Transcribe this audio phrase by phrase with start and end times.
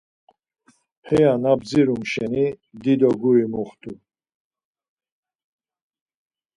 [1.07, 2.45] Heya na bdzirom şeni,
[2.81, 3.91] dido guri muxtu.